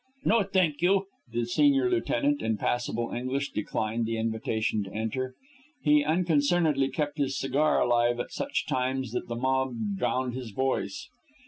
[0.25, 5.35] "No, thank you," the senior lieutenant, in passable English, declined the invitation to enter.
[5.83, 11.07] He unconcernedly kept his cigar alive at such times that the mob drowned his voice.